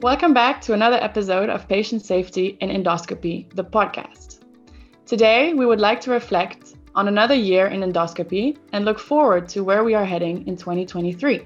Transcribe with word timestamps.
Welcome 0.00 0.32
back 0.32 0.60
to 0.60 0.74
another 0.74 0.96
episode 0.96 1.48
of 1.48 1.66
Patient 1.66 2.06
Safety 2.06 2.56
in 2.60 2.70
Endoscopy, 2.70 3.52
the 3.56 3.64
podcast. 3.64 4.44
Today, 5.06 5.54
we 5.54 5.66
would 5.66 5.80
like 5.80 6.00
to 6.02 6.12
reflect 6.12 6.76
on 6.94 7.08
another 7.08 7.34
year 7.34 7.66
in 7.66 7.80
endoscopy 7.80 8.56
and 8.72 8.84
look 8.84 9.00
forward 9.00 9.48
to 9.48 9.64
where 9.64 9.82
we 9.82 9.94
are 9.94 10.04
heading 10.04 10.46
in 10.46 10.56
2023. 10.56 11.44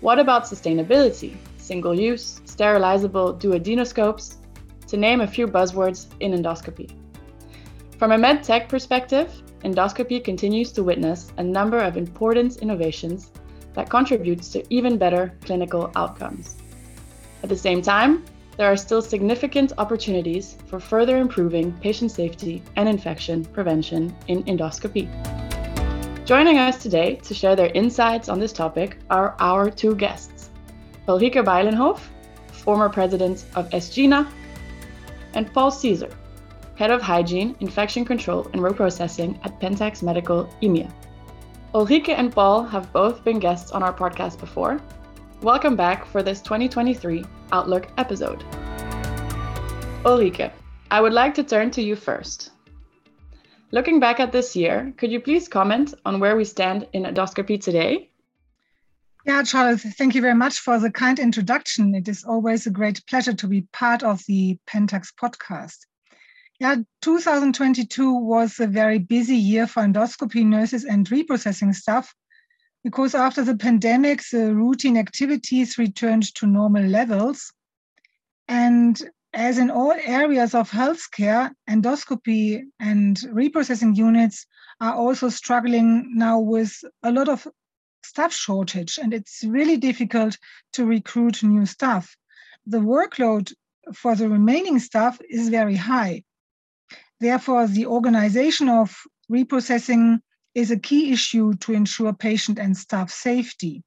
What 0.00 0.18
about 0.18 0.42
sustainability, 0.42 1.36
single 1.56 1.94
use, 1.94 2.40
sterilizable 2.46 3.40
duodenoscopes, 3.40 4.38
to 4.88 4.96
name 4.96 5.20
a 5.20 5.26
few 5.28 5.46
buzzwords 5.46 6.08
in 6.18 6.32
endoscopy? 6.32 6.90
From 7.96 8.10
a 8.10 8.18
med 8.18 8.42
tech 8.42 8.68
perspective, 8.68 9.30
endoscopy 9.62 10.24
continues 10.24 10.72
to 10.72 10.82
witness 10.82 11.32
a 11.36 11.44
number 11.44 11.78
of 11.78 11.96
important 11.96 12.56
innovations 12.56 13.30
that 13.74 13.88
contributes 13.88 14.48
to 14.48 14.64
even 14.68 14.98
better 14.98 15.32
clinical 15.44 15.92
outcomes. 15.94 16.56
At 17.42 17.48
the 17.48 17.56
same 17.56 17.82
time, 17.82 18.24
there 18.56 18.72
are 18.72 18.76
still 18.76 19.02
significant 19.02 19.72
opportunities 19.78 20.56
for 20.66 20.80
further 20.80 21.18
improving 21.18 21.72
patient 21.78 22.10
safety 22.10 22.62
and 22.76 22.88
infection 22.88 23.44
prevention 23.44 24.14
in 24.28 24.42
endoscopy. 24.44 25.06
Joining 26.24 26.58
us 26.58 26.82
today 26.82 27.16
to 27.16 27.34
share 27.34 27.54
their 27.54 27.70
insights 27.74 28.28
on 28.28 28.40
this 28.40 28.52
topic 28.52 28.98
are 29.10 29.36
our 29.38 29.70
two 29.70 29.94
guests 29.94 30.50
Ulrike 31.06 31.44
Beilenhoff, 31.44 32.00
former 32.50 32.88
president 32.88 33.44
of 33.54 33.70
ESGENA, 33.70 34.26
and 35.34 35.52
Paul 35.52 35.70
Caesar, 35.70 36.10
head 36.74 36.90
of 36.90 37.00
hygiene, 37.00 37.54
infection 37.60 38.04
control, 38.04 38.48
and 38.52 38.62
reprocessing 38.62 39.38
at 39.44 39.60
Pentax 39.60 40.02
Medical 40.02 40.48
EMEA. 40.62 40.90
Ulrike 41.74 42.08
and 42.08 42.32
Paul 42.32 42.64
have 42.64 42.92
both 42.92 43.22
been 43.22 43.38
guests 43.38 43.70
on 43.70 43.82
our 43.82 43.92
podcast 43.92 44.40
before. 44.40 44.80
Welcome 45.42 45.76
back 45.76 46.06
for 46.06 46.22
this 46.22 46.40
2023 46.40 47.22
Outlook 47.52 47.88
episode. 47.98 48.42
Ulrike, 50.02 50.50
I 50.90 51.00
would 51.02 51.12
like 51.12 51.34
to 51.34 51.44
turn 51.44 51.70
to 51.72 51.82
you 51.82 51.94
first. 51.94 52.52
Looking 53.70 54.00
back 54.00 54.18
at 54.18 54.32
this 54.32 54.56
year, 54.56 54.94
could 54.96 55.12
you 55.12 55.20
please 55.20 55.46
comment 55.46 55.92
on 56.06 56.20
where 56.20 56.36
we 56.36 56.46
stand 56.46 56.88
in 56.94 57.02
endoscopy 57.02 57.60
today? 57.60 58.08
Yeah, 59.26 59.42
Charlotte, 59.42 59.80
thank 59.80 60.14
you 60.14 60.22
very 60.22 60.34
much 60.34 60.60
for 60.60 60.78
the 60.78 60.90
kind 60.90 61.18
introduction. 61.18 61.94
It 61.94 62.08
is 62.08 62.24
always 62.24 62.66
a 62.66 62.70
great 62.70 63.04
pleasure 63.06 63.34
to 63.34 63.46
be 63.46 63.68
part 63.74 64.02
of 64.02 64.24
the 64.26 64.58
Pentax 64.66 65.08
podcast. 65.20 65.80
Yeah, 66.58 66.76
2022 67.02 68.14
was 68.14 68.58
a 68.58 68.66
very 68.66 68.98
busy 68.98 69.36
year 69.36 69.66
for 69.66 69.82
endoscopy 69.82 70.46
nurses 70.46 70.86
and 70.86 71.06
reprocessing 71.10 71.74
staff 71.74 72.14
because 72.86 73.16
after 73.16 73.42
the 73.42 73.56
pandemic, 73.56 74.22
the 74.30 74.54
routine 74.54 74.96
activities 74.96 75.76
returned 75.76 76.32
to 76.36 76.46
normal 76.46 76.84
levels. 76.84 77.52
And 78.46 78.96
as 79.34 79.58
in 79.58 79.72
all 79.72 79.90
areas 79.90 80.54
of 80.54 80.70
healthcare, 80.70 81.50
endoscopy 81.68 82.62
and 82.78 83.16
reprocessing 83.16 83.96
units 83.96 84.46
are 84.80 84.94
also 84.94 85.30
struggling 85.30 86.12
now 86.14 86.38
with 86.38 86.80
a 87.02 87.10
lot 87.10 87.28
of 87.28 87.48
staff 88.04 88.32
shortage, 88.32 89.00
and 89.02 89.12
it's 89.12 89.42
really 89.42 89.78
difficult 89.78 90.38
to 90.74 90.86
recruit 90.86 91.42
new 91.42 91.66
staff. 91.66 92.16
The 92.66 92.78
workload 92.78 93.52
for 93.94 94.14
the 94.14 94.28
remaining 94.28 94.78
staff 94.78 95.20
is 95.28 95.48
very 95.48 95.74
high. 95.74 96.22
Therefore, 97.18 97.66
the 97.66 97.86
organization 97.86 98.68
of 98.68 98.96
reprocessing 99.28 100.20
is 100.56 100.70
a 100.70 100.78
key 100.78 101.12
issue 101.12 101.52
to 101.52 101.74
ensure 101.74 102.14
patient 102.14 102.58
and 102.58 102.74
staff 102.74 103.10
safety. 103.10 103.82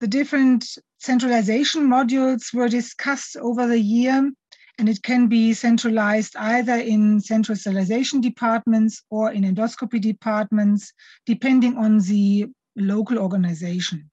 The 0.00 0.06
different 0.06 0.66
centralization 0.98 1.88
modules 1.88 2.52
were 2.52 2.68
discussed 2.68 3.34
over 3.38 3.66
the 3.66 3.80
year, 3.80 4.30
and 4.78 4.88
it 4.90 5.02
can 5.02 5.26
be 5.26 5.54
centralized 5.54 6.36
either 6.36 6.74
in 6.74 7.22
central 7.22 7.56
sterilization 7.56 8.20
departments 8.20 9.02
or 9.08 9.32
in 9.32 9.42
endoscopy 9.42 9.98
departments, 9.98 10.92
depending 11.24 11.78
on 11.78 12.00
the 12.00 12.48
local 12.76 13.18
organization. 13.18 14.10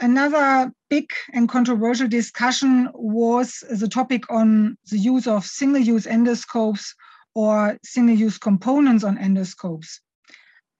Another 0.00 0.72
big 0.88 1.10
and 1.34 1.46
controversial 1.46 2.08
discussion 2.08 2.88
was 2.94 3.62
the 3.70 3.86
topic 3.86 4.22
on 4.30 4.78
the 4.90 4.98
use 4.98 5.26
of 5.26 5.44
single 5.44 5.82
use 5.82 6.06
endoscopes 6.06 6.94
or 7.34 7.76
single 7.84 8.16
use 8.16 8.38
components 8.38 9.04
on 9.04 9.18
endoscopes. 9.18 10.00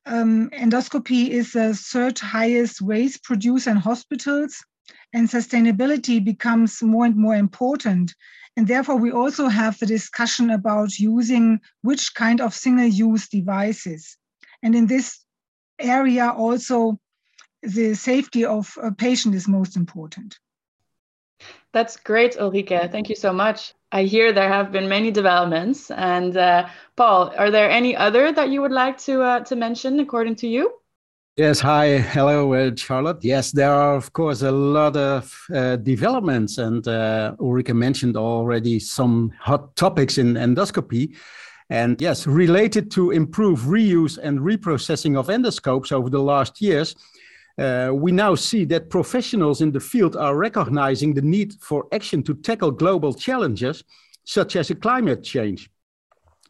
Um, 0.06 0.50
endoscopy 0.50 1.28
is 1.28 1.52
the 1.52 1.74
third 1.74 2.18
highest 2.18 2.80
waste 2.80 3.22
producer 3.22 3.70
in 3.70 3.76
hospitals, 3.76 4.64
and 5.12 5.28
sustainability 5.28 6.24
becomes 6.24 6.82
more 6.82 7.06
and 7.06 7.16
more 7.16 7.36
important. 7.36 8.14
And 8.56 8.66
therefore, 8.66 8.96
we 8.96 9.12
also 9.12 9.48
have 9.48 9.78
the 9.78 9.86
discussion 9.86 10.50
about 10.50 10.98
using 10.98 11.60
which 11.82 12.14
kind 12.14 12.40
of 12.40 12.54
single 12.54 12.86
use 12.86 13.28
devices. 13.28 14.16
And 14.62 14.74
in 14.74 14.86
this 14.86 15.24
area, 15.78 16.28
also, 16.30 16.98
the 17.62 17.94
safety 17.94 18.44
of 18.44 18.74
a 18.82 18.92
patient 18.92 19.34
is 19.34 19.46
most 19.46 19.76
important. 19.76 20.38
That's 21.72 21.96
great, 21.96 22.36
Ulrike. 22.36 22.90
Thank 22.90 23.08
you 23.08 23.14
so 23.14 23.32
much. 23.32 23.74
I 23.92 24.02
hear 24.04 24.32
there 24.32 24.48
have 24.48 24.72
been 24.72 24.88
many 24.88 25.10
developments. 25.10 25.90
And 25.90 26.36
uh, 26.36 26.68
Paul, 26.96 27.32
are 27.36 27.50
there 27.50 27.70
any 27.70 27.96
other 27.96 28.32
that 28.32 28.50
you 28.50 28.60
would 28.62 28.72
like 28.72 28.98
to 28.98 29.22
uh, 29.22 29.40
to 29.40 29.56
mention 29.56 30.00
according 30.00 30.36
to 30.36 30.48
you? 30.48 30.72
Yes, 31.36 31.60
hi, 31.60 31.98
hello, 31.98 32.52
uh, 32.52 32.74
Charlotte. 32.74 33.24
Yes, 33.24 33.52
there 33.52 33.72
are 33.72 33.94
of 33.94 34.12
course 34.12 34.42
a 34.42 34.50
lot 34.50 34.96
of 34.96 35.32
uh, 35.54 35.76
developments, 35.76 36.58
and 36.58 36.86
uh, 36.86 37.34
Ulrike 37.38 37.74
mentioned 37.74 38.16
already 38.16 38.78
some 38.80 39.32
hot 39.38 39.74
topics 39.76 40.18
in 40.18 40.34
endoscopy. 40.34 41.16
And 41.70 42.00
yes, 42.00 42.26
related 42.26 42.90
to 42.92 43.12
improve 43.12 43.60
reuse 43.60 44.18
and 44.18 44.40
reprocessing 44.40 45.16
of 45.16 45.28
endoscopes 45.28 45.92
over 45.92 46.10
the 46.10 46.20
last 46.20 46.60
years, 46.60 46.96
uh, 47.60 47.92
we 47.92 48.10
now 48.10 48.34
see 48.34 48.64
that 48.64 48.88
professionals 48.88 49.60
in 49.60 49.70
the 49.70 49.80
field 49.80 50.16
are 50.16 50.34
recognizing 50.34 51.12
the 51.12 51.20
need 51.20 51.54
for 51.60 51.86
action 51.92 52.22
to 52.22 52.34
tackle 52.34 52.70
global 52.70 53.12
challenges, 53.12 53.84
such 54.24 54.56
as 54.56 54.72
climate 54.80 55.22
change. 55.22 55.70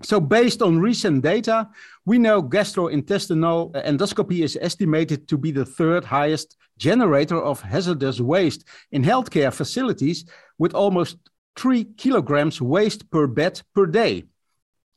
So, 0.03 0.21
based 0.21 0.63
on 0.63 0.79
recent 0.79 1.23
data, 1.23 1.69
we 2.07 2.19
know 2.19 2.43
gastrointestinal 2.43 3.73
endoscopy 3.85 4.45
is 4.45 4.57
estimated 4.61 5.29
to 5.29 5.37
be 5.37 5.51
the 5.51 5.67
third 5.67 6.05
highest 6.05 6.57
generator 6.79 7.43
of 7.43 7.61
hazardous 7.61 8.21
waste 8.21 8.65
in 8.93 9.03
healthcare 9.03 9.53
facilities, 9.53 10.25
with 10.59 10.75
almost 10.75 11.17
three 11.57 11.85
kilograms 11.85 12.63
waste 12.63 13.11
per 13.11 13.27
bed 13.27 13.61
per 13.75 13.87
day. 13.87 14.25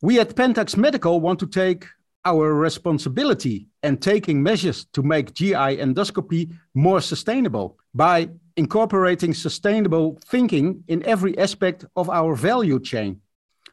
We 0.01 0.19
at 0.19 0.35
Pentax 0.35 0.77
Medical 0.77 1.19
want 1.19 1.39
to 1.39 1.47
take 1.47 1.87
our 2.25 2.53
responsibility 2.53 3.67
and 3.81 4.01
taking 4.01 4.41
measures 4.41 4.85
to 4.93 5.03
make 5.03 5.33
GI 5.33 5.77
endoscopy 5.77 6.53
more 6.73 7.01
sustainable 7.01 7.77
by 7.93 8.29
incorporating 8.55 9.33
sustainable 9.33 10.17
thinking 10.25 10.83
in 10.87 11.05
every 11.05 11.37
aspect 11.37 11.85
of 11.95 12.09
our 12.09 12.35
value 12.35 12.79
chain. 12.79 13.19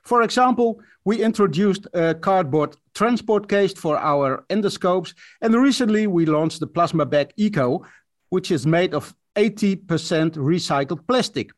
For 0.02 0.22
example, 0.22 0.80
we 1.04 1.22
introduced 1.22 1.86
a 1.94 2.14
cardboard 2.14 2.76
transport 2.94 3.48
case 3.48 3.72
for 3.72 3.98
our 3.98 4.44
endoscopes, 4.48 5.14
and 5.40 5.54
recently 5.54 6.06
we 6.06 6.26
launched 6.26 6.60
the 6.60 6.66
Plasma 6.66 7.06
Bag 7.06 7.32
Eco, 7.36 7.86
which 8.30 8.50
is 8.50 8.66
made 8.66 8.94
of 8.94 9.14
80% 9.36 9.84
recycled 10.36 11.06
plastic. 11.06 11.50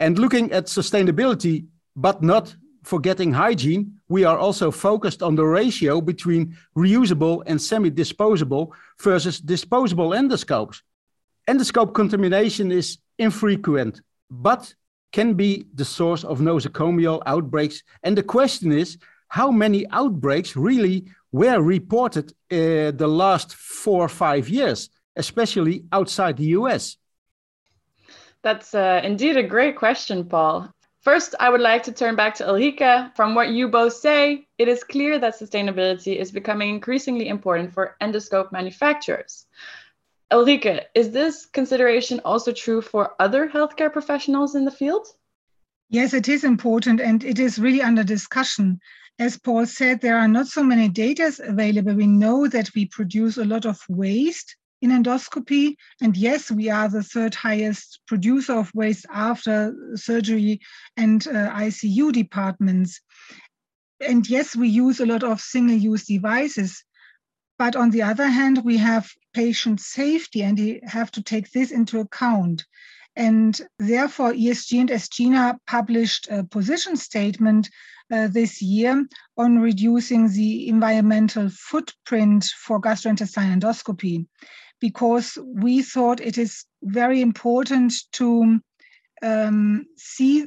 And 0.00 0.18
looking 0.18 0.52
at 0.52 0.66
sustainability, 0.66 1.66
but 1.94 2.22
not 2.22 2.54
forgetting 2.84 3.32
hygiene, 3.32 3.94
we 4.08 4.24
are 4.24 4.38
also 4.38 4.70
focused 4.70 5.22
on 5.22 5.34
the 5.34 5.44
ratio 5.44 6.00
between 6.00 6.56
reusable 6.76 7.42
and 7.46 7.60
semi-disposable 7.60 8.72
versus 9.00 9.40
disposable 9.40 10.10
endoscopes. 10.10 10.82
Endoscope 11.48 11.94
contamination 11.94 12.70
is 12.70 12.98
infrequent, 13.18 14.00
but 14.30 14.74
can 15.12 15.34
be 15.34 15.66
the 15.74 15.84
source 15.84 16.24
of 16.24 16.40
nosocomial 16.40 17.22
outbreaks. 17.26 17.82
And 18.02 18.16
the 18.16 18.22
question 18.22 18.72
is, 18.72 18.98
how 19.28 19.50
many 19.50 19.86
outbreaks 19.90 20.56
really 20.56 21.06
were 21.32 21.60
reported 21.60 22.30
uh, 22.50 22.92
the 22.92 23.08
last 23.08 23.54
four 23.54 24.04
or 24.04 24.08
five 24.08 24.48
years, 24.48 24.90
especially 25.16 25.84
outside 25.92 26.36
the 26.36 26.56
US? 26.58 26.96
That's 28.42 28.74
uh, 28.74 29.00
indeed 29.02 29.36
a 29.36 29.42
great 29.42 29.76
question, 29.76 30.24
Paul. 30.24 30.70
First, 31.04 31.34
I 31.38 31.50
would 31.50 31.60
like 31.60 31.82
to 31.82 31.92
turn 31.92 32.16
back 32.16 32.34
to 32.36 32.44
Ulrike. 32.44 33.14
From 33.14 33.34
what 33.34 33.50
you 33.50 33.68
both 33.68 33.92
say, 33.92 34.46
it 34.56 34.68
is 34.68 34.82
clear 34.82 35.18
that 35.18 35.38
sustainability 35.38 36.16
is 36.16 36.32
becoming 36.32 36.70
increasingly 36.70 37.28
important 37.28 37.74
for 37.74 37.96
endoscope 38.00 38.50
manufacturers. 38.52 39.44
Ulrike, 40.32 40.86
is 40.94 41.10
this 41.10 41.44
consideration 41.44 42.22
also 42.24 42.52
true 42.52 42.80
for 42.80 43.14
other 43.18 43.50
healthcare 43.50 43.92
professionals 43.92 44.54
in 44.54 44.64
the 44.64 44.70
field? 44.70 45.06
Yes, 45.90 46.14
it 46.14 46.26
is 46.26 46.42
important 46.42 47.02
and 47.02 47.22
it 47.22 47.38
is 47.38 47.58
really 47.58 47.82
under 47.82 48.02
discussion. 48.02 48.80
As 49.18 49.38
Paul 49.38 49.66
said, 49.66 50.00
there 50.00 50.16
are 50.16 50.26
not 50.26 50.46
so 50.46 50.64
many 50.64 50.88
data 50.88 51.30
available. 51.46 51.94
We 51.94 52.06
know 52.06 52.48
that 52.48 52.70
we 52.74 52.86
produce 52.86 53.36
a 53.36 53.44
lot 53.44 53.66
of 53.66 53.78
waste 53.90 54.56
in 54.84 54.90
endoscopy. 54.90 55.76
And 56.02 56.14
yes, 56.14 56.50
we 56.50 56.68
are 56.68 56.88
the 56.88 57.02
third 57.02 57.34
highest 57.34 58.00
producer 58.06 58.52
of 58.52 58.70
waste 58.74 59.06
after 59.10 59.74
surgery 59.94 60.60
and 60.96 61.26
uh, 61.26 61.50
ICU 61.50 62.12
departments. 62.12 63.00
And 64.06 64.28
yes, 64.28 64.54
we 64.54 64.68
use 64.68 65.00
a 65.00 65.06
lot 65.06 65.24
of 65.24 65.40
single 65.40 65.76
use 65.76 66.04
devices. 66.04 66.84
But 67.58 67.76
on 67.76 67.90
the 67.90 68.02
other 68.02 68.28
hand, 68.28 68.62
we 68.62 68.76
have 68.76 69.10
patient 69.32 69.80
safety, 69.80 70.42
and 70.42 70.58
you 70.58 70.80
have 70.84 71.10
to 71.12 71.22
take 71.22 71.50
this 71.50 71.70
into 71.70 72.00
account. 72.00 72.64
And 73.16 73.58
therefore, 73.78 74.32
ESGE 74.32 74.80
and 74.80 74.90
ESGENA 74.90 75.58
published 75.66 76.28
a 76.30 76.44
position 76.44 76.96
statement 76.96 77.70
uh, 78.12 78.26
this 78.26 78.60
year 78.60 79.06
on 79.38 79.60
reducing 79.60 80.28
the 80.28 80.68
environmental 80.68 81.48
footprint 81.48 82.44
for 82.44 82.80
gastrointestinal 82.80 83.58
endoscopy, 83.58 84.26
because 84.80 85.38
we 85.46 85.82
thought 85.82 86.20
it 86.20 86.38
is 86.38 86.64
very 86.82 87.20
important 87.20 87.92
to 88.12 88.60
um, 89.22 89.86
see 89.96 90.46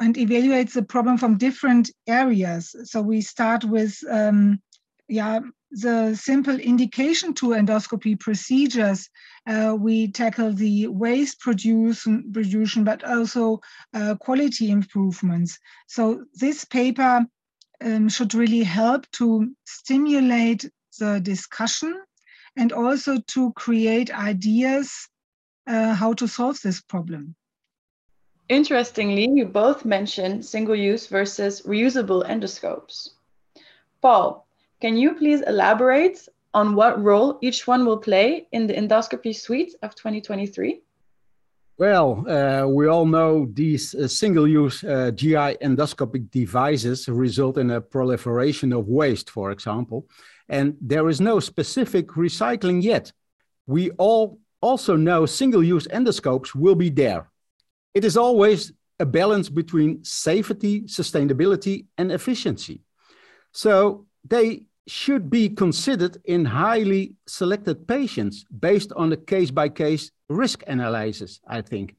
and 0.00 0.16
evaluate 0.16 0.72
the 0.72 0.82
problem 0.82 1.18
from 1.18 1.38
different 1.38 1.90
areas. 2.06 2.74
So 2.84 3.02
we 3.02 3.20
start 3.20 3.64
with 3.64 3.98
um, 4.08 4.60
yeah, 5.08 5.40
the 5.70 6.14
simple 6.14 6.58
indication 6.58 7.34
to 7.34 7.48
endoscopy 7.48 8.18
procedures. 8.18 9.08
Uh, 9.46 9.76
we 9.78 10.08
tackle 10.08 10.52
the 10.52 10.86
waste 10.88 11.40
production, 11.40 12.30
production 12.32 12.84
but 12.84 13.04
also 13.04 13.60
uh, 13.94 14.14
quality 14.16 14.70
improvements. 14.70 15.58
So 15.86 16.24
this 16.34 16.64
paper 16.64 17.26
um, 17.82 18.08
should 18.08 18.34
really 18.34 18.62
help 18.62 19.10
to 19.12 19.54
stimulate 19.66 20.68
the 20.98 21.20
discussion 21.20 22.02
and 22.58 22.72
also 22.72 23.18
to 23.28 23.52
create 23.52 24.12
ideas 24.12 25.08
uh, 25.68 25.94
how 25.94 26.12
to 26.12 26.26
solve 26.26 26.60
this 26.60 26.80
problem. 26.80 27.34
Interestingly, 28.48 29.28
you 29.32 29.46
both 29.46 29.84
mentioned 29.84 30.44
single 30.44 30.74
use 30.74 31.06
versus 31.06 31.62
reusable 31.62 32.26
endoscopes. 32.26 33.10
Paul, 34.02 34.46
can 34.80 34.96
you 34.96 35.14
please 35.14 35.42
elaborate 35.46 36.26
on 36.54 36.74
what 36.74 37.02
role 37.02 37.38
each 37.42 37.66
one 37.66 37.84
will 37.84 37.98
play 37.98 38.48
in 38.52 38.66
the 38.66 38.74
endoscopy 38.74 39.34
suite 39.34 39.74
of 39.82 39.94
2023? 39.94 40.80
Well, 41.78 42.24
uh, 42.28 42.66
we 42.66 42.88
all 42.88 43.06
know 43.06 43.46
these 43.52 43.94
uh, 43.94 44.08
single-use 44.08 44.82
uh, 44.82 45.12
GI 45.14 45.58
endoscopic 45.62 46.28
devices 46.32 47.08
result 47.08 47.56
in 47.56 47.70
a 47.70 47.80
proliferation 47.80 48.72
of 48.72 48.88
waste, 48.88 49.30
for 49.30 49.52
example, 49.52 50.08
and 50.48 50.76
there 50.80 51.08
is 51.08 51.20
no 51.20 51.40
specific 51.40 52.08
recycling 52.08 52.82
yet. 52.82 53.12
We 53.66 53.90
all 53.92 54.40
also 54.60 54.96
know 54.96 55.26
single-use 55.26 55.86
endoscopes 55.88 56.54
will 56.54 56.74
be 56.74 56.90
there. 56.90 57.30
It 57.94 58.04
is 58.04 58.16
always 58.16 58.72
a 58.98 59.06
balance 59.06 59.48
between 59.48 60.04
safety, 60.04 60.82
sustainability, 60.82 61.86
and 61.96 62.10
efficiency. 62.10 62.82
So 63.52 64.06
they 64.28 64.66
should 64.86 65.30
be 65.30 65.50
considered 65.50 66.16
in 66.24 66.44
highly 66.44 67.14
selected 67.26 67.86
patients 67.86 68.44
based 68.58 68.92
on 68.96 69.10
the 69.10 69.16
case 69.16 69.50
by 69.50 69.68
case 69.68 70.10
risk 70.28 70.64
analysis, 70.66 71.40
I 71.46 71.60
think. 71.60 71.94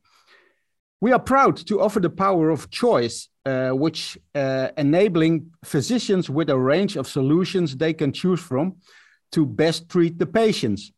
We 1.01 1.13
are 1.13 1.19
proud 1.19 1.55
to 1.67 1.81
offer 1.81 1.99
the 1.99 2.09
power 2.09 2.49
of 2.49 2.69
choice, 2.69 3.29
uh, 3.45 3.69
which 3.69 4.17
uh, 4.35 4.69
enabling 4.77 5.51
physicians 5.63 6.29
with 6.29 6.49
a 6.49 6.57
range 6.57 6.97
of 6.97 7.07
solutions 7.07 7.75
they 7.75 7.93
can 7.93 8.11
choose 8.11 8.39
from 8.39 8.77
to 9.31 9.45
best 9.45 9.89
treat 9.89 10.19
the 10.19 10.25
patients. 10.25 10.91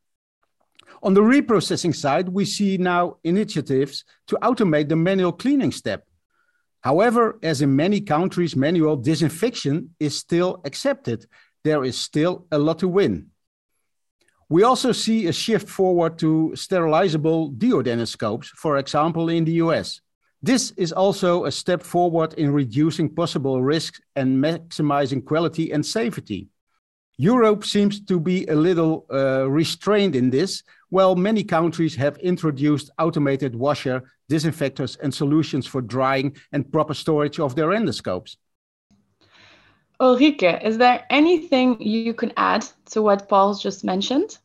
On 1.03 1.13
the 1.13 1.21
reprocessing 1.21 1.95
side, 1.95 2.30
we 2.30 2.45
see 2.45 2.77
now 2.77 3.18
initiatives 3.24 4.03
to 4.27 4.38
automate 4.42 4.89
the 4.89 4.95
manual 4.95 5.31
cleaning 5.31 5.71
step. 5.71 6.04
However, 6.81 7.39
as 7.44 7.62
in 7.62 7.75
many 7.75 8.01
countries, 8.01 8.56
manual 8.56 8.95
disinfection 8.95 9.95
is 10.00 10.18
still 10.18 10.62
accepted 10.65 11.25
there 11.63 11.83
is 11.83 11.97
still 11.97 12.47
a 12.51 12.57
lot 12.57 12.80
to 12.80 12.88
win. 12.88 13.31
We 14.51 14.63
also 14.63 14.92
see 14.92 15.27
a 15.27 15.31
shift 15.31 15.69
forward 15.69 16.19
to 16.19 16.51
sterilizable 16.56 17.57
duodenoscopes, 17.57 18.48
for 18.48 18.80
example, 18.80 19.30
in 19.30 19.45
the 19.45 19.63
US. 19.63 20.01
This 20.44 20.71
is 20.71 20.92
also 20.92 21.45
a 21.45 21.51
step 21.51 21.81
forward 21.81 22.33
in 22.33 22.51
reducing 22.51 23.15
possible 23.15 23.63
risks 23.63 24.01
and 24.18 24.44
maximizing 24.44 25.24
quality 25.24 25.71
and 25.71 25.86
safety. 25.86 26.50
Europe 27.18 27.63
seems 27.63 28.01
to 28.01 28.19
be 28.19 28.45
a 28.48 28.56
little 28.56 29.06
uh, 29.09 29.50
restrained 29.50 30.18
in 30.18 30.30
this, 30.30 30.63
while 30.89 31.15
many 31.15 31.45
countries 31.45 31.95
have 31.95 32.18
introduced 32.18 32.92
automated 33.00 33.56
washer, 33.56 34.04
disinfectors, 34.30 34.97
and 35.01 35.13
solutions 35.13 35.65
for 35.65 35.81
drying 35.81 36.36
and 36.51 36.69
proper 36.69 36.94
storage 36.94 37.39
of 37.39 37.56
their 37.56 37.69
endoscopes. 37.69 38.36
Ulrike, 40.01 40.65
is 40.65 40.80
there 40.80 41.06
anything 41.12 41.80
you 41.80 42.13
can 42.13 42.33
add 42.36 42.65
to 42.89 43.04
what 43.04 43.30
Paul's 43.30 43.62
just 43.62 43.83
mentioned? 43.83 44.39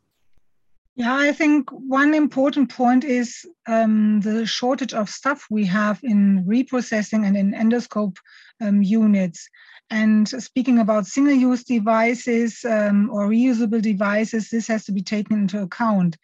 Yeah, 0.99 1.15
I 1.15 1.33
think 1.33 1.69
one 1.71 2.15
important 2.15 2.71
point 2.71 3.05
is 3.05 3.45
um, 3.67 4.21
the 4.21 4.47
shortage 4.47 4.95
of 4.95 5.11
stuff 5.11 5.47
we 5.51 5.67
have 5.67 6.01
in 6.03 6.43
reprocessing 6.47 7.27
and 7.27 7.37
in 7.37 7.53
endoscope 7.53 8.17
um, 8.63 8.83
units. 8.83 9.47
And 9.91 10.27
speaking 10.27 10.79
about 10.79 11.07
single 11.07 11.35
use 11.35 11.65
devices 11.65 12.65
um, 12.65 13.11
or 13.11 13.29
reusable 13.29 13.83
devices, 13.83 14.49
this 14.49 14.69
has 14.69 14.87
to 14.87 14.93
be 14.93 15.03
taken 15.03 15.39
into 15.39 15.61
account. 15.61 16.17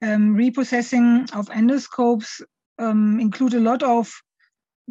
Um, 0.00 0.36
reprocessing 0.36 1.22
of 1.36 1.48
endoscopes 1.48 2.40
um, 2.78 3.18
include 3.18 3.54
a 3.54 3.60
lot 3.60 3.82
of 3.82 4.12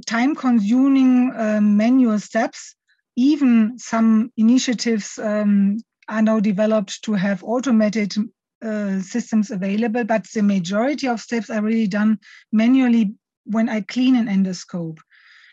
time 0.06 0.36
consuming 0.36 1.32
um, 1.38 1.78
manual 1.78 2.20
steps 2.20 2.76
even 3.18 3.78
some 3.78 4.32
initiatives 4.38 5.20
are 5.20 6.22
now 6.22 6.40
developed 6.40 7.04
to 7.04 7.14
have 7.14 7.44
automated 7.44 8.14
uh, 8.62 9.00
systems 9.02 9.52
available, 9.52 10.04
but 10.04 10.26
the 10.34 10.44
majority 10.44 11.08
of 11.08 11.20
steps 11.20 11.50
are 11.50 11.62
really 11.62 11.88
done 11.88 12.20
manually 12.52 13.14
when 13.46 13.70
I 13.70 13.82
clean 13.82 14.16
an 14.16 14.28
endoscope. 14.28 15.00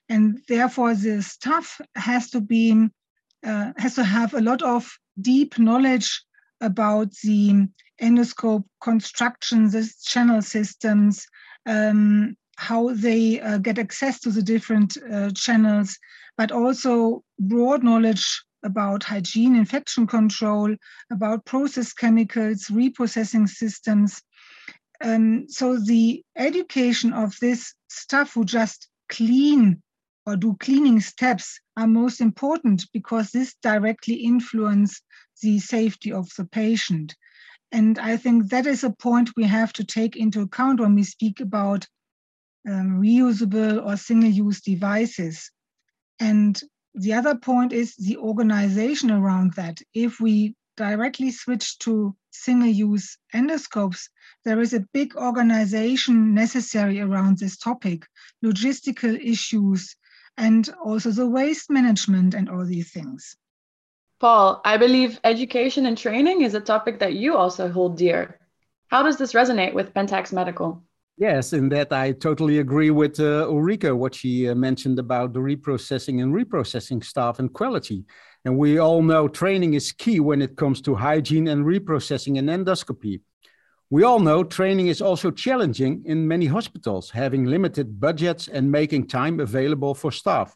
And 0.08 0.40
therefore, 0.48 0.94
the 0.94 1.22
staff 1.22 1.80
has 1.94 2.30
to 2.30 2.40
be 2.40 2.88
uh, 3.44 3.72
has 3.76 3.94
to 3.94 4.04
have 4.04 4.34
a 4.34 4.40
lot 4.40 4.62
of 4.62 4.90
deep 5.20 5.58
knowledge 5.58 6.22
about 6.60 7.12
the 7.22 7.68
endoscope 8.02 8.64
construction, 8.82 9.70
the 9.70 9.88
channel 10.02 10.42
systems, 10.42 11.26
um, 11.66 12.36
how 12.56 12.92
they 12.94 13.40
uh, 13.40 13.58
get 13.58 13.78
access 13.78 14.18
to 14.20 14.30
the 14.30 14.42
different 14.42 14.96
uh, 15.12 15.30
channels, 15.30 15.96
but 16.36 16.50
also 16.50 17.22
broad 17.38 17.84
knowledge 17.84 18.42
about 18.64 19.04
hygiene, 19.04 19.54
infection 19.54 20.06
control, 20.06 20.74
about 21.10 21.44
process 21.44 21.92
chemicals, 21.92 22.64
reprocessing 22.66 23.48
systems. 23.48 24.20
Um, 25.02 25.48
so 25.48 25.78
the 25.78 26.22
education 26.36 27.12
of 27.12 27.36
this 27.40 27.74
staff 27.88 28.34
who 28.34 28.44
just 28.44 28.88
clean 29.08 29.82
or 30.26 30.36
do 30.36 30.56
cleaning 30.60 31.00
steps 31.00 31.58
are 31.76 31.86
most 31.86 32.20
important 32.20 32.84
because 32.92 33.30
this 33.30 33.54
directly 33.62 34.14
influence 34.14 35.00
the 35.42 35.58
safety 35.58 36.12
of 36.12 36.28
the 36.36 36.44
patient. 36.44 37.14
And 37.70 37.98
I 37.98 38.16
think 38.16 38.48
that 38.48 38.66
is 38.66 38.82
a 38.82 38.90
point 38.90 39.30
we 39.36 39.44
have 39.44 39.72
to 39.74 39.84
take 39.84 40.16
into 40.16 40.40
account 40.40 40.80
when 40.80 40.94
we 40.94 41.04
speak 41.04 41.40
about 41.40 41.86
um, 42.68 43.00
reusable 43.00 43.84
or 43.84 43.96
single-use 43.96 44.60
devices. 44.62 45.50
And 46.18 46.60
the 46.98 47.14
other 47.14 47.36
point 47.36 47.72
is 47.72 47.94
the 47.96 48.16
organization 48.16 49.10
around 49.10 49.54
that. 49.54 49.80
If 49.94 50.20
we 50.20 50.54
directly 50.76 51.30
switch 51.30 51.78
to 51.78 52.14
single 52.30 52.68
use 52.68 53.18
endoscopes, 53.34 54.08
there 54.44 54.60
is 54.60 54.72
a 54.72 54.86
big 54.92 55.16
organization 55.16 56.34
necessary 56.34 57.00
around 57.00 57.38
this 57.38 57.56
topic, 57.56 58.06
logistical 58.44 59.18
issues, 59.20 59.96
and 60.36 60.68
also 60.82 61.10
the 61.10 61.26
waste 61.26 61.70
management 61.70 62.34
and 62.34 62.48
all 62.48 62.64
these 62.64 62.92
things. 62.92 63.36
Paul, 64.20 64.60
I 64.64 64.76
believe 64.76 65.20
education 65.22 65.86
and 65.86 65.96
training 65.96 66.42
is 66.42 66.54
a 66.54 66.60
topic 66.60 66.98
that 67.00 67.14
you 67.14 67.36
also 67.36 67.70
hold 67.70 67.96
dear. 67.96 68.40
How 68.88 69.02
does 69.02 69.18
this 69.18 69.32
resonate 69.32 69.74
with 69.74 69.94
Pentax 69.94 70.32
Medical? 70.32 70.82
Yes, 71.20 71.52
in 71.52 71.68
that 71.70 71.92
I 71.92 72.12
totally 72.12 72.58
agree 72.58 72.92
with 72.92 73.18
uh, 73.18 73.48
Ulrike, 73.50 73.96
what 73.96 74.14
she 74.14 74.48
uh, 74.48 74.54
mentioned 74.54 75.00
about 75.00 75.32
the 75.32 75.40
reprocessing 75.40 76.22
and 76.22 76.32
reprocessing 76.32 77.04
staff 77.04 77.40
and 77.40 77.52
quality. 77.52 78.04
And 78.44 78.56
we 78.56 78.78
all 78.78 79.02
know 79.02 79.26
training 79.26 79.74
is 79.74 79.90
key 79.90 80.20
when 80.20 80.40
it 80.40 80.56
comes 80.56 80.80
to 80.82 80.94
hygiene 80.94 81.48
and 81.48 81.64
reprocessing 81.64 82.38
and 82.38 82.48
endoscopy. 82.48 83.20
We 83.90 84.04
all 84.04 84.20
know 84.20 84.44
training 84.44 84.86
is 84.86 85.02
also 85.02 85.32
challenging 85.32 86.04
in 86.06 86.28
many 86.28 86.46
hospitals, 86.46 87.10
having 87.10 87.46
limited 87.46 87.98
budgets 87.98 88.46
and 88.46 88.70
making 88.70 89.08
time 89.08 89.40
available 89.40 89.96
for 89.96 90.12
staff. 90.12 90.54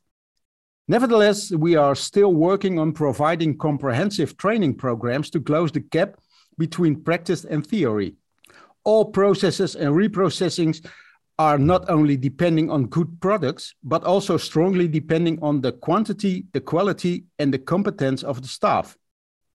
Nevertheless, 0.86 1.50
we 1.50 1.74
are 1.74 1.96
still 1.96 2.34
working 2.34 2.78
on 2.78 2.92
providing 2.92 3.58
comprehensive 3.58 4.36
training 4.36 4.76
programs 4.76 5.28
to 5.30 5.40
close 5.40 5.72
the 5.72 5.80
gap 5.80 6.20
between 6.56 7.02
practice 7.02 7.44
and 7.44 7.66
theory. 7.66 8.14
All 8.84 9.06
processes 9.06 9.74
and 9.74 9.94
reprocessings 9.94 10.84
are 11.38 11.58
not 11.58 11.88
only 11.88 12.16
depending 12.16 12.70
on 12.70 12.86
good 12.86 13.20
products, 13.20 13.74
but 13.82 14.04
also 14.04 14.36
strongly 14.36 14.86
depending 14.86 15.38
on 15.42 15.60
the 15.60 15.72
quantity, 15.72 16.46
the 16.52 16.60
quality, 16.60 17.24
and 17.38 17.52
the 17.52 17.58
competence 17.58 18.22
of 18.22 18.42
the 18.42 18.48
staff. 18.48 18.96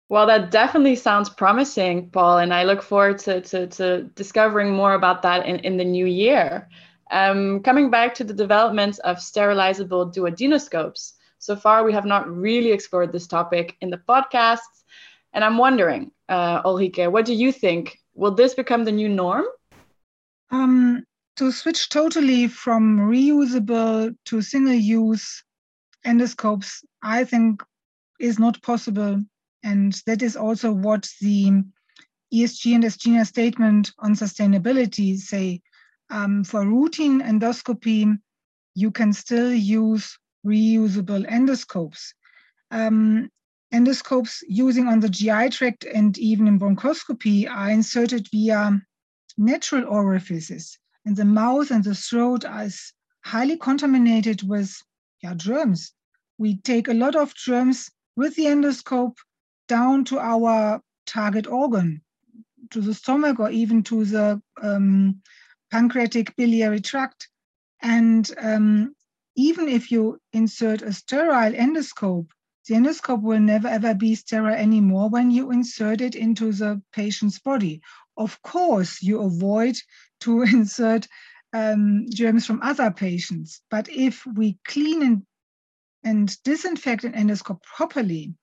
Well, 0.08 0.26
that 0.26 0.50
definitely 0.50 0.96
sounds 0.96 1.30
promising, 1.30 2.10
Paul, 2.10 2.38
and 2.38 2.52
I 2.54 2.64
look 2.64 2.82
forward 2.82 3.18
to, 3.20 3.40
to, 3.40 3.66
to 3.68 4.04
discovering 4.14 4.70
more 4.72 4.94
about 4.94 5.22
that 5.22 5.46
in, 5.46 5.56
in 5.60 5.76
the 5.76 5.84
new 5.84 6.06
year. 6.06 6.68
Um, 7.10 7.62
coming 7.62 7.90
back 7.90 8.14
to 8.14 8.24
the 8.24 8.34
development 8.34 8.98
of 9.00 9.16
sterilizable 9.16 10.14
duodenoscopes, 10.14 11.12
so 11.38 11.56
far 11.56 11.84
we 11.84 11.92
have 11.92 12.04
not 12.04 12.30
really 12.30 12.72
explored 12.72 13.12
this 13.12 13.26
topic 13.26 13.76
in 13.80 13.90
the 13.90 14.00
podcasts, 14.08 14.84
and 15.32 15.42
I'm 15.42 15.58
wondering, 15.58 16.12
uh, 16.28 16.62
Ulrike, 16.62 17.10
what 17.10 17.24
do 17.24 17.34
you 17.34 17.50
think? 17.50 17.98
Will 18.14 18.34
this 18.34 18.54
become 18.54 18.84
the 18.84 18.92
new 18.92 19.08
norm? 19.08 19.44
Um, 20.50 21.04
to 21.36 21.50
switch 21.50 21.88
totally 21.88 22.46
from 22.46 22.98
reusable 22.98 24.14
to 24.26 24.42
single 24.42 24.74
use 24.74 25.42
endoscopes, 26.06 26.84
I 27.02 27.24
think 27.24 27.62
is 28.20 28.38
not 28.38 28.62
possible. 28.62 29.22
And 29.64 30.00
that 30.06 30.22
is 30.22 30.36
also 30.36 30.72
what 30.72 31.08
the 31.20 31.64
ESGE 32.32 32.74
and 32.74 32.84
SGNA 32.84 33.26
statement 33.26 33.92
on 33.98 34.14
sustainability 34.14 35.16
say. 35.18 35.60
Um, 36.10 36.44
for 36.44 36.64
routine 36.66 37.20
endoscopy, 37.20 38.16
you 38.74 38.90
can 38.90 39.12
still 39.12 39.52
use 39.52 40.18
reusable 40.46 41.26
endoscopes. 41.28 42.12
Um, 42.70 43.30
endoscopes 43.74 44.42
using 44.48 44.86
on 44.88 45.00
the 45.00 45.08
GI 45.08 45.50
tract 45.50 45.84
and 45.84 46.16
even 46.18 46.46
in 46.46 46.58
bronchoscopy 46.58 47.50
are 47.50 47.70
inserted 47.70 48.28
via 48.30 48.80
natural 49.36 49.84
orifices 49.88 50.78
and 51.04 51.16
the 51.16 51.24
mouth 51.24 51.70
and 51.70 51.84
the 51.84 51.94
throat 51.94 52.44
is 52.62 52.92
highly 53.24 53.56
contaminated 53.56 54.42
with 54.42 54.74
yeah, 55.22 55.34
germs. 55.34 55.92
We 56.38 56.58
take 56.58 56.88
a 56.88 56.94
lot 56.94 57.16
of 57.16 57.34
germs 57.34 57.90
with 58.16 58.34
the 58.36 58.44
endoscope 58.44 59.16
down 59.68 60.04
to 60.06 60.18
our 60.18 60.80
target 61.06 61.46
organ, 61.46 62.02
to 62.70 62.80
the 62.80 62.94
stomach 62.94 63.40
or 63.40 63.50
even 63.50 63.82
to 63.84 64.04
the 64.04 64.42
um, 64.62 65.20
pancreatic 65.70 66.34
biliary 66.36 66.80
tract. 66.80 67.28
And 67.82 68.30
um, 68.38 68.94
even 69.36 69.68
if 69.68 69.90
you 69.90 70.18
insert 70.32 70.82
a 70.82 70.92
sterile 70.92 71.52
endoscope, 71.52 72.28
the 72.66 72.74
endoscope 72.74 73.22
will 73.22 73.40
never 73.40 73.68
ever 73.68 73.94
be 73.94 74.14
sterile 74.14 74.54
anymore 74.54 75.08
when 75.10 75.30
you 75.30 75.50
insert 75.50 76.00
it 76.00 76.14
into 76.14 76.52
the 76.52 76.80
patient's 76.92 77.38
body. 77.38 77.82
Of 78.16 78.40
course, 78.42 79.02
you 79.02 79.20
avoid 79.20 79.76
to 80.20 80.42
insert 80.56 81.06
um, 81.52 82.06
germs 82.10 82.46
from 82.46 82.62
other 82.62 82.90
patients. 82.90 83.60
But 83.70 83.88
if 83.88 84.24
we 84.26 84.58
clean 84.64 85.02
and, 85.02 85.22
and 86.02 86.42
disinfect 86.42 87.04
an 87.04 87.12
endoscope 87.12 87.62
properly, 87.62 88.34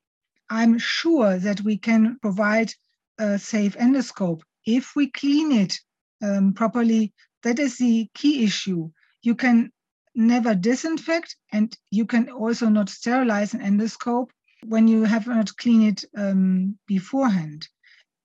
I'm 0.50 0.78
sure 0.78 1.38
that 1.38 1.62
we 1.62 1.78
can 1.78 2.18
provide 2.22 2.74
a 3.18 3.40
safe 3.40 3.76
endoscope. 3.78 4.42
If 4.66 4.96
we 4.96 5.10
clean 5.10 5.52
it 5.52 5.80
um, 6.22 6.54
properly, 6.54 7.14
that 7.44 7.60
is 7.60 7.78
the 7.78 8.10
key 8.14 8.44
issue. 8.44 8.92
You 9.22 9.36
can 9.36 9.72
never 10.16 10.54
disinfect 10.56 11.36
and 11.52 11.76
you 11.90 12.06
can 12.06 12.30
also 12.30 12.70
not 12.70 12.90
sterilize 12.90 13.54
an 13.54 13.62
endoscope 13.62 14.30
when 14.66 14.88
you 14.88 15.04
have 15.04 15.28
not 15.28 15.56
cleaned 15.58 16.04
it 16.04 16.06
um, 16.18 16.78
beforehand 16.88 17.68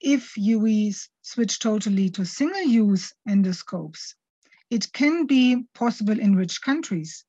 if 0.00 0.37
you 0.37 0.93
switch 1.23 1.59
totally 1.59 2.11
to 2.11 2.25
single 2.25 2.62
use 2.62 3.12
endoscopes, 3.28 4.14
it 4.71 4.93
can 4.93 5.26
be 5.26 5.64
possible 5.75 6.19
in 6.19 6.37
rich 6.37 6.61
countries. 6.62 7.25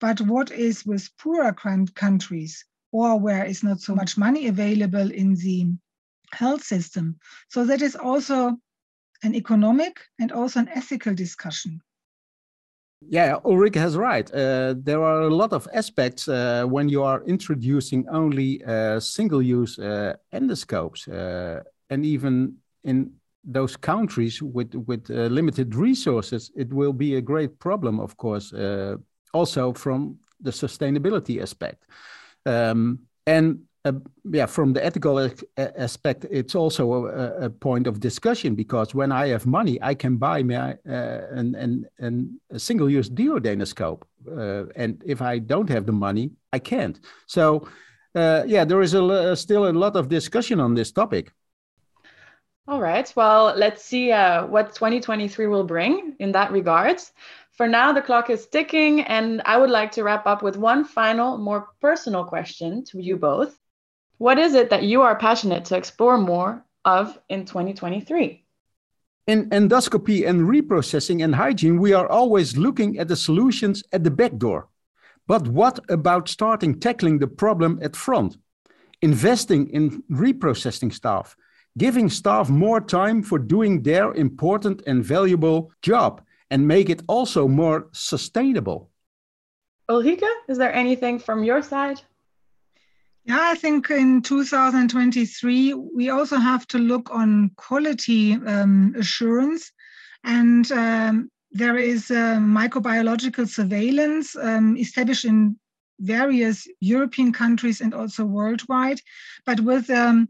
But 0.00 0.20
what 0.20 0.50
is 0.50 0.84
with 0.84 1.08
poorer 1.16 1.52
countries 1.52 2.64
or 2.90 3.18
where 3.18 3.44
is 3.44 3.62
not 3.62 3.80
so 3.80 3.94
much 3.94 4.18
money 4.18 4.48
available 4.48 5.10
in 5.10 5.34
the 5.34 5.66
health 6.32 6.64
system? 6.64 7.18
So 7.48 7.64
that 7.64 7.82
is 7.82 7.96
also 7.96 8.58
an 9.22 9.34
economic 9.34 10.00
and 10.18 10.32
also 10.32 10.60
an 10.60 10.68
ethical 10.68 11.14
discussion. 11.14 11.80
Yeah, 13.08 13.38
Ulrike 13.44 13.76
has 13.76 13.96
right. 13.96 14.32
Uh, 14.32 14.74
there 14.76 15.02
are 15.02 15.22
a 15.22 15.34
lot 15.34 15.52
of 15.52 15.68
aspects 15.74 16.28
uh, 16.28 16.64
when 16.66 16.88
you 16.88 17.02
are 17.02 17.22
introducing 17.24 18.08
only 18.08 18.64
uh, 18.64 19.00
single-use 19.00 19.78
uh, 19.78 20.14
endoscopes. 20.32 21.08
Uh, 21.08 21.62
and 21.90 22.06
even 22.06 22.56
in 22.84 23.12
those 23.44 23.76
countries 23.76 24.40
with 24.42 24.74
with 24.74 25.10
uh, 25.10 25.26
limited 25.26 25.74
resources, 25.74 26.50
it 26.56 26.72
will 26.72 26.92
be 26.92 27.16
a 27.16 27.20
great 27.20 27.58
problem, 27.58 28.00
of 28.00 28.16
course, 28.16 28.54
also 29.34 29.72
from 29.72 30.18
the 30.40 30.50
sustainability 30.50 31.42
aspect. 31.42 31.84
Um, 32.46 33.00
and 33.26 33.60
uh, 33.84 33.92
yeah, 34.30 34.46
from 34.46 34.72
the 34.72 34.84
ethical 34.84 35.28
aspect, 35.56 36.24
it's 36.30 36.54
also 36.54 37.06
a, 37.06 37.46
a, 37.46 37.50
point 37.50 37.88
of 37.88 37.98
discussion 37.98 38.54
because 38.54 38.94
when 38.94 39.10
I 39.10 39.28
have 39.28 39.44
money, 39.44 39.76
I 39.82 39.94
can 39.94 40.18
buy 40.18 40.44
my 40.44 40.74
uh, 40.88 41.26
an, 41.32 41.56
an, 41.56 41.86
an, 41.98 42.40
a 42.50 42.60
single-use 42.60 43.10
duodenoscope, 43.10 44.02
uh, 44.30 44.66
and 44.76 45.02
if 45.04 45.20
I 45.20 45.40
don't 45.40 45.68
have 45.68 45.86
the 45.86 45.92
money, 45.92 46.30
I 46.52 46.60
can't. 46.60 47.00
So, 47.26 47.66
uh, 48.14 48.44
yeah, 48.46 48.64
there 48.64 48.82
is 48.82 48.94
a, 48.94 49.34
still 49.34 49.68
a 49.68 49.72
lot 49.72 49.96
of 49.96 50.08
discussion 50.08 50.60
on 50.60 50.74
this 50.74 50.92
topic. 50.92 51.32
All 52.68 52.80
right. 52.80 53.12
Well, 53.16 53.52
let's 53.56 53.84
see 53.84 54.12
uh, 54.12 54.46
what 54.46 54.74
2023 54.76 55.48
will 55.48 55.64
bring 55.64 56.14
in 56.20 56.30
that 56.32 56.52
regard. 56.52 57.02
For 57.50 57.66
now, 57.66 57.92
the 57.92 58.00
clock 58.00 58.30
is 58.30 58.46
ticking, 58.46 59.00
and 59.02 59.42
I 59.44 59.56
would 59.56 59.70
like 59.70 59.90
to 59.92 60.04
wrap 60.04 60.26
up 60.28 60.42
with 60.42 60.56
one 60.56 60.84
final, 60.84 61.36
more 61.36 61.68
personal 61.80 62.24
question 62.24 62.84
to 62.84 63.02
you 63.02 63.16
both. 63.16 63.58
What 64.22 64.38
is 64.38 64.54
it 64.54 64.70
that 64.70 64.84
you 64.84 65.02
are 65.02 65.16
passionate 65.16 65.64
to 65.64 65.76
explore 65.76 66.16
more 66.16 66.64
of 66.84 67.18
in 67.28 67.44
2023? 67.44 68.44
In 69.26 69.50
endoscopy 69.50 70.28
and 70.28 70.42
reprocessing 70.42 71.24
and 71.24 71.34
hygiene, 71.34 71.80
we 71.80 71.92
are 71.92 72.06
always 72.08 72.56
looking 72.56 73.00
at 73.00 73.08
the 73.08 73.16
solutions 73.16 73.82
at 73.92 74.04
the 74.04 74.12
back 74.12 74.36
door. 74.36 74.68
But 75.26 75.48
what 75.48 75.80
about 75.88 76.28
starting 76.28 76.78
tackling 76.78 77.18
the 77.18 77.26
problem 77.26 77.80
at 77.82 77.96
front? 77.96 78.36
Investing 79.00 79.68
in 79.70 80.04
reprocessing 80.08 80.92
staff, 80.92 81.34
giving 81.76 82.08
staff 82.08 82.48
more 82.48 82.80
time 82.80 83.24
for 83.24 83.40
doing 83.40 83.82
their 83.82 84.14
important 84.14 84.82
and 84.86 85.04
valuable 85.04 85.72
job 85.82 86.22
and 86.48 86.68
make 86.68 86.88
it 86.88 87.02
also 87.08 87.48
more 87.48 87.88
sustainable. 87.90 88.88
Ulrike, 89.90 90.30
is 90.48 90.58
there 90.58 90.72
anything 90.72 91.18
from 91.18 91.42
your 91.42 91.60
side? 91.60 92.00
Yeah, 93.24 93.38
I 93.40 93.54
think 93.54 93.88
in 93.90 94.22
2023, 94.22 95.74
we 95.74 96.10
also 96.10 96.38
have 96.38 96.66
to 96.68 96.78
look 96.78 97.08
on 97.10 97.50
quality 97.56 98.34
um, 98.34 98.94
assurance. 98.98 99.70
And 100.24 100.70
um, 100.72 101.30
there 101.52 101.76
is 101.76 102.08
microbiological 102.08 103.48
surveillance 103.48 104.34
um, 104.36 104.76
established 104.76 105.24
in 105.24 105.56
various 106.00 106.66
European 106.80 107.32
countries 107.32 107.80
and 107.80 107.94
also 107.94 108.24
worldwide, 108.24 109.00
but 109.46 109.60
with 109.60 109.88
um, 109.90 110.28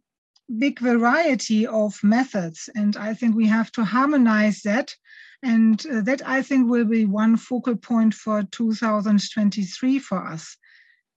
big 0.58 0.78
variety 0.78 1.66
of 1.66 1.98
methods. 2.02 2.68
And 2.74 2.96
I 2.96 3.14
think 3.14 3.34
we 3.34 3.46
have 3.46 3.72
to 3.72 3.84
harmonize 3.84 4.62
that. 4.62 4.94
And 5.42 5.84
uh, 5.86 6.02
that 6.02 6.22
I 6.26 6.42
think 6.42 6.70
will 6.70 6.84
be 6.84 7.04
one 7.04 7.36
focal 7.36 7.74
point 7.74 8.14
for 8.14 8.42
2023 8.44 9.98
for 9.98 10.24
us 10.24 10.56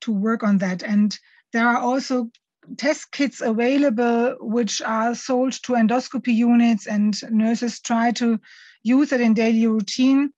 to 0.02 0.12
work 0.12 0.42
on 0.42 0.58
that. 0.60 0.82
And 0.82 1.18
there 1.56 1.68
are 1.68 1.80
also 1.80 2.30
test 2.78 3.12
kits 3.12 3.40
available 3.40 4.36
which 4.42 4.82
are 4.82 5.16
sold 5.16 5.54
to 5.54 5.74
endoscopy 5.74 6.34
units 6.36 6.86
and 6.86 7.16
nurses 7.32 7.80
try 7.80 8.12
to 8.12 8.38
use 8.84 9.14
it 9.14 9.22
in 9.22 9.34
daily 9.34 9.66
routine 9.66 10.30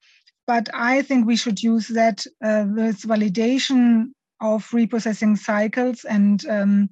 but 0.45 0.69
i 0.73 1.01
think 1.01 1.25
we 1.25 1.35
should 1.35 1.63
use 1.63 1.87
that 1.87 2.23
uh, 2.43 2.65
with 2.75 3.01
validation 3.01 4.11
of 4.41 4.69
reprocessing 4.69 5.35
cycles 5.35 6.03
and 6.05 6.45
um, 6.47 6.89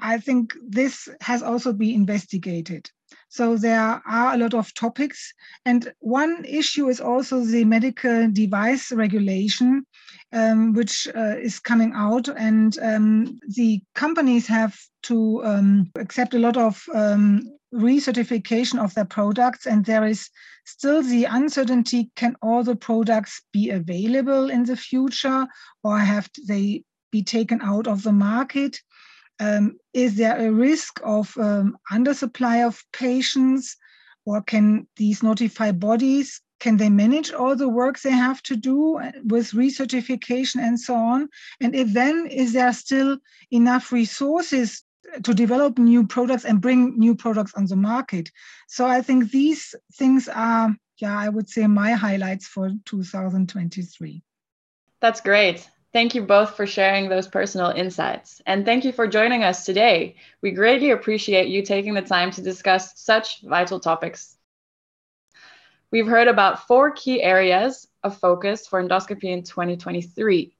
I 0.00 0.18
think 0.18 0.54
this 0.66 1.08
has 1.20 1.42
also 1.42 1.72
been 1.72 1.94
investigated. 1.94 2.88
So 3.28 3.56
there 3.56 3.80
are 3.80 4.34
a 4.34 4.38
lot 4.38 4.54
of 4.54 4.72
topics. 4.74 5.32
And 5.64 5.92
one 5.98 6.44
issue 6.44 6.88
is 6.88 7.00
also 7.00 7.40
the 7.40 7.64
medical 7.64 8.30
device 8.30 8.92
regulation, 8.92 9.84
um, 10.32 10.72
which 10.72 11.08
uh, 11.14 11.36
is 11.38 11.58
coming 11.58 11.92
out. 11.94 12.28
And 12.28 12.78
um, 12.80 13.38
the 13.56 13.80
companies 13.94 14.46
have 14.46 14.76
to 15.04 15.44
um, 15.44 15.90
accept 15.96 16.34
a 16.34 16.38
lot 16.38 16.56
of 16.56 16.82
um, 16.94 17.42
recertification 17.74 18.82
of 18.82 18.94
their 18.94 19.04
products. 19.04 19.66
And 19.66 19.84
there 19.84 20.04
is 20.04 20.28
still 20.64 21.02
the 21.02 21.24
uncertainty 21.24 22.10
can 22.16 22.36
all 22.42 22.62
the 22.62 22.76
products 22.76 23.42
be 23.52 23.70
available 23.70 24.50
in 24.50 24.64
the 24.64 24.76
future 24.76 25.46
or 25.82 25.98
have 25.98 26.28
they 26.46 26.84
be 27.10 27.22
taken 27.22 27.60
out 27.62 27.86
of 27.86 28.02
the 28.02 28.12
market? 28.12 28.78
Um, 29.40 29.76
is 29.94 30.16
there 30.16 30.36
a 30.36 30.50
risk 30.50 31.00
of 31.04 31.36
um, 31.38 31.76
undersupply 31.92 32.66
of 32.66 32.82
patients? 32.92 33.76
Or 34.26 34.42
can 34.42 34.86
these 34.96 35.22
notified 35.22 35.80
bodies 35.80 36.42
can 36.60 36.76
they 36.76 36.88
manage 36.88 37.32
all 37.32 37.54
the 37.54 37.68
work 37.68 38.00
they 38.00 38.10
have 38.10 38.42
to 38.44 38.56
do 38.56 38.98
uh, 38.98 39.12
with 39.24 39.52
recertification 39.52 40.56
and 40.56 40.78
so 40.78 40.94
on? 40.94 41.28
And 41.60 41.74
if 41.74 41.92
then 41.92 42.26
is 42.26 42.52
there 42.52 42.72
still 42.72 43.18
enough 43.50 43.92
resources 43.92 44.82
to 45.22 45.34
develop 45.34 45.78
new 45.78 46.06
products 46.06 46.44
and 46.44 46.60
bring 46.60 46.98
new 46.98 47.14
products 47.14 47.54
on 47.54 47.66
the 47.66 47.76
market? 47.76 48.30
So 48.66 48.86
I 48.86 49.02
think 49.02 49.30
these 49.30 49.74
things 49.94 50.28
are, 50.28 50.74
yeah, 50.98 51.18
I 51.18 51.28
would 51.28 51.48
say 51.48 51.66
my 51.66 51.92
highlights 51.92 52.46
for 52.46 52.70
2023. 52.84 54.22
That's 55.00 55.20
great. 55.20 55.68
Thank 55.92 56.14
you 56.14 56.22
both 56.22 56.54
for 56.54 56.66
sharing 56.66 57.08
those 57.08 57.28
personal 57.28 57.70
insights. 57.70 58.42
And 58.46 58.64
thank 58.64 58.84
you 58.84 58.92
for 58.92 59.06
joining 59.06 59.42
us 59.42 59.64
today. 59.64 60.16
We 60.42 60.50
greatly 60.50 60.90
appreciate 60.90 61.48
you 61.48 61.62
taking 61.62 61.94
the 61.94 62.02
time 62.02 62.30
to 62.32 62.42
discuss 62.42 63.00
such 63.00 63.40
vital 63.42 63.80
topics 63.80 64.37
We've 65.90 66.06
heard 66.06 66.28
about 66.28 66.66
four 66.66 66.90
key 66.90 67.22
areas 67.22 67.88
of 68.04 68.18
focus 68.18 68.66
for 68.66 68.82
endoscopy 68.82 69.32
in 69.32 69.42
2023, 69.42 70.52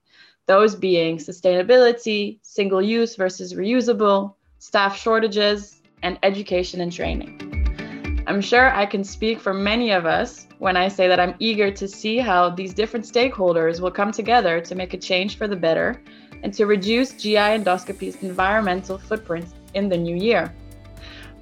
those 0.46 0.74
being 0.74 1.18
sustainability, 1.18 2.38
single 2.40 2.80
use 2.80 3.14
versus 3.14 3.52
reusable, 3.52 4.36
staff 4.58 4.96
shortages, 4.96 5.82
and 6.02 6.18
education 6.22 6.80
and 6.80 6.90
training. 6.90 8.24
I'm 8.26 8.40
sure 8.40 8.74
I 8.74 8.86
can 8.86 9.04
speak 9.04 9.38
for 9.38 9.52
many 9.52 9.90
of 9.90 10.06
us 10.06 10.46
when 10.60 10.78
I 10.78 10.88
say 10.88 11.08
that 11.08 11.20
I'm 11.20 11.34
eager 11.38 11.70
to 11.72 11.86
see 11.86 12.16
how 12.16 12.48
these 12.48 12.72
different 12.72 13.04
stakeholders 13.04 13.80
will 13.80 13.90
come 13.90 14.12
together 14.12 14.62
to 14.62 14.74
make 14.74 14.94
a 14.94 14.98
change 14.98 15.36
for 15.36 15.46
the 15.46 15.56
better 15.56 16.02
and 16.42 16.54
to 16.54 16.64
reduce 16.64 17.12
GI 17.12 17.34
endoscopy's 17.34 18.22
environmental 18.22 18.96
footprint 18.96 19.46
in 19.74 19.90
the 19.90 19.98
new 19.98 20.16
year. 20.16 20.54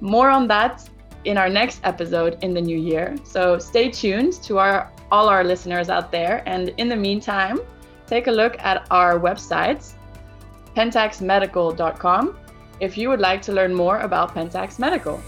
More 0.01 0.29
on 0.29 0.45
that 0.49 0.89
in 1.27 1.37
our 1.37 1.49
next 1.49 1.81
episode 1.83 2.37
in 2.41 2.53
the 2.53 2.61
new 2.61 2.77
year. 2.77 3.15
So 3.23 3.59
stay 3.59 3.91
tuned 3.91 4.33
to 4.43 4.57
our 4.57 4.91
all 5.11 5.29
our 5.29 5.43
listeners 5.43 5.89
out 5.89 6.11
there. 6.11 6.41
And 6.45 6.69
in 6.77 6.87
the 6.89 6.95
meantime, 6.95 7.59
take 8.07 8.27
a 8.27 8.31
look 8.31 8.57
at 8.59 8.87
our 8.91 9.19
website, 9.19 9.93
pentaxmedical.com, 10.75 12.37
if 12.79 12.97
you 12.97 13.09
would 13.09 13.19
like 13.19 13.41
to 13.43 13.51
learn 13.51 13.73
more 13.73 13.99
about 13.99 14.33
Pentax 14.35 14.79
Medical. 14.79 15.21